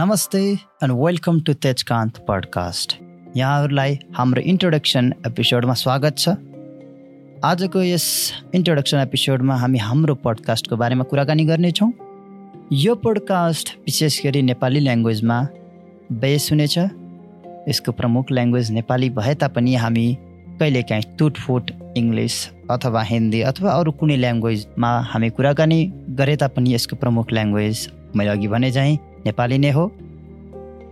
[0.00, 0.40] नमस्ते
[0.82, 2.92] and welcome to Tejkant podcast
[3.36, 6.28] यहाँहरूलाई हाम्रो इन्ट्रोडक्सन एपिसोडमा स्वागत छ।
[7.44, 8.06] आजको यस
[8.54, 11.90] इन्ट्रोडक्सन एपिसोडमा हामी हाम्रो पडकास्टको बारेमा कुराकानी गर्नेछौँ।
[12.84, 15.38] यो पोडकास्ट विशेष गरी नेपाली ल्याङ्ग्वेजमा
[16.22, 16.78] बेस हुनेछ।
[17.68, 20.06] यसको प्रमुख ल्याङ्ग्वेज नेपाली भए तापनि हामी
[20.60, 22.38] कहिलेकाहीँ टुटफुट इङ्ग्लिस
[22.70, 25.80] अथवा हिन्दी अथवा अरू कुनै ल्याङ्ग्वेजमा हामी कुराकानी
[26.16, 29.84] गरे तापनि यसको प्रमुख ल्याङ्ग्वेज मैले अघि भने चाहिँ नेपाली नै हो।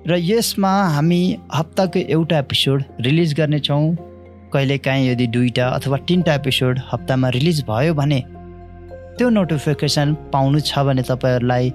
[0.08, 1.20] र यसमा हामी
[1.54, 3.96] हप्ताको एउटा एपिसोड रिलिज गर्नेछौँ।
[4.52, 8.20] कहिलेकाहीँ यदि दुईवटा अथवा तिनवटा एपिसोड हप्तामा रिलिज भयो भने
[9.18, 11.72] त्यो नोटिफिकेसन पाउनु छ भने तपाईँहरूलाई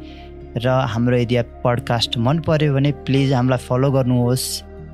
[0.58, 4.45] र हाम्रो यदि पडकास्ट मन पऱ्यो भने प्लिज हामीलाई फलो गर्नुहोस्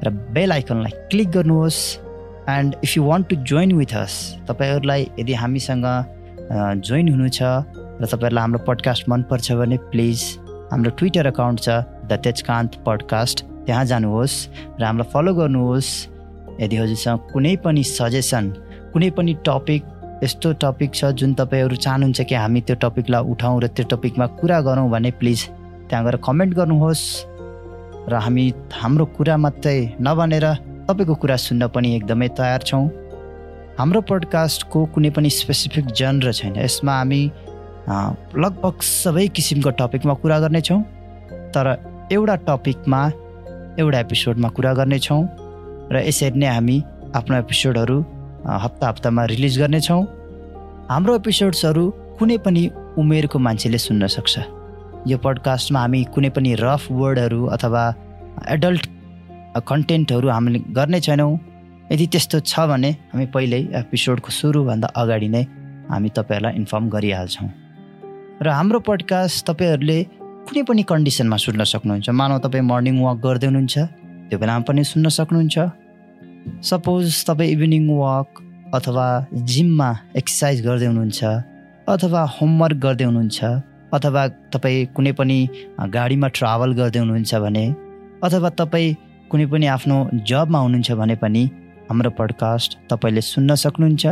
[0.04, 1.80] र बेल आइकनलाई क्लिक गर्नुहोस्।
[2.50, 4.14] And if you want to join with us
[4.48, 5.86] तपाईँहरूलाई यदि हामीसँग
[6.88, 11.70] जोइन हुनु छ र तपाईँहरूलाई हाम्रो पडकास्ट मनपर्छ भने प्लिज हाम्रो ट्विटर अकाउन्ट छ
[12.10, 14.36] द तेजकान्त पडकास्ट त्यहाँ जानुहोस्
[14.80, 15.90] र हामीलाई फलो गर्नुहोस्।
[16.62, 18.46] यदि हजुरसँग कुनै पनि सजेसन
[18.94, 19.82] कुनै पनि टपिक
[20.24, 24.60] यस्तो टपिक छ जुन तपाईँहरू चाहनुहुन्छ कि हामी त्यो टपिकलाई उठाउँ र त्यो टपिकमा कुरा
[24.62, 25.40] गरौँ भने प्लिज
[25.90, 27.04] त्यहाँ गएर कमेन्ट गर्नुहोस्।
[28.10, 30.46] र हामी हाम्रो कुरा मात्रै नभनेर
[30.86, 32.86] तपाईँको कुरा सुन्न पनि एकदमै तयार छौँ।
[33.80, 37.22] हाम्रो पडकास्टको कुनै पनि स्पेसिफिक जनर छैन यसमा हामी
[37.88, 40.82] लगभग सबै किसिमको टपिकमा कुरा गर्नेछौँ
[41.56, 41.66] तर
[42.12, 43.02] एउटा टपिकमा
[43.80, 45.22] एउटा एपिसोडमा कुरा गर्नेछौँ
[45.94, 46.78] र यसरी नै हामी
[47.16, 47.98] आफ्नो एपिसोडहरू
[48.64, 50.02] हप्ता हप्तामा रिलिज गर्नेछौँ।
[50.90, 51.84] हाम्रो एपिसोड्सहरू
[52.20, 52.64] कुनै पनि
[52.98, 54.34] उमेरको मान्छेले सुन्न सक्छ।
[55.08, 57.84] यो पडकास्टमा हामी कुनै पनि रफ वर्डहरू अथवा
[58.56, 58.86] एडल्ट
[59.70, 61.34] कन्टेन्टहरू हामीले गर्ने छैनौँ।
[61.92, 65.44] यदि त्यस्तो छ भने हामी पहिल्यै एपिसोडको सुरुभन्दा अगाडि नै
[65.90, 67.50] हामी तपाईँहरूलाई इन्फर्म गरिहाल्छौँ।
[68.40, 69.98] र हाम्रो पडकास्ट तपाईँहरूले
[70.48, 73.76] कुनै पनि कन्डिसनमा सुन्न सक्नुहुन्छ। मानव तपाईँ मर्निङ वाक गर्दै हुनुहुन्छ
[74.32, 75.58] त्यो बेलामा पनि सुन्न सक्नुहुन्छ।
[76.64, 78.28] सपोज तपाईँ इभिनिङ वाक
[78.78, 79.08] अथवा
[79.52, 81.20] जिममा एक्सर्साइज गर्दै हुनुहुन्छ
[81.94, 83.40] अथवा होमवर्क गर्दै हुनुहुन्छ
[83.92, 84.24] अथवा
[84.56, 85.38] तपाईँ कुनै पनि
[85.96, 87.66] गाडीमा ट्राभल गर्दै हुनुहुन्छ भने
[88.24, 88.96] अथवा तपाईँ
[89.32, 89.98] कुनै पनि आफ्नो
[90.32, 91.44] जबमा हुनुहुन्छ भने पनि
[91.92, 94.04] हाम्रो पडकास्ट तपाईँले सुन्न सक्नुहुन्छ।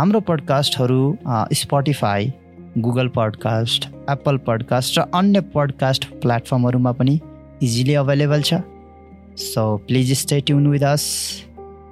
[0.00, 1.00] हाम्रो पडकास्टहरू
[1.60, 2.24] Spotify
[2.78, 7.14] Google podcast Apple podcast र अन्य पडकास्ट प्लेटफर्महरूमा पनि
[7.62, 8.54] इजिली अभाइलेबल छ.
[9.36, 11.04] So please stay tune with us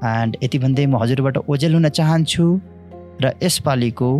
[0.04, 2.46] and यति भन्दै म हजुरबाट ओजेल हुन चाहन्छु
[3.22, 4.10] र यसपालिको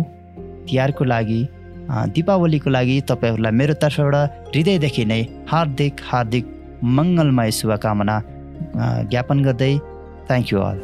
[0.65, 1.41] तिहारको लागि
[2.15, 4.15] दिपावलीको लागि तपाईँहरूलाई मेरो तर्फबाट
[4.49, 6.45] हृदयदेखि नै हार्दिक हार्दिक
[6.97, 8.17] मङ्गलमय शुभकामना
[9.09, 9.73] ज्ञापन गर्दै
[10.27, 10.77] थ्याङ्क यू अल